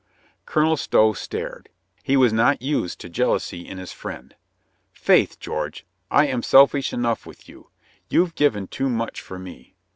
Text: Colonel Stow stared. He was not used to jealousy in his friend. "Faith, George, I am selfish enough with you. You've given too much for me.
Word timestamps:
Colonel 0.47 0.77
Stow 0.77 1.13
stared. 1.13 1.69
He 2.01 2.17
was 2.17 2.33
not 2.33 2.59
used 2.63 2.99
to 3.01 3.07
jealousy 3.07 3.67
in 3.67 3.77
his 3.77 3.93
friend. 3.93 4.33
"Faith, 4.91 5.39
George, 5.39 5.85
I 6.09 6.25
am 6.25 6.41
selfish 6.41 6.91
enough 6.91 7.27
with 7.27 7.47
you. 7.47 7.69
You've 8.09 8.33
given 8.33 8.65
too 8.65 8.89
much 8.89 9.21
for 9.21 9.37
me. 9.37 9.75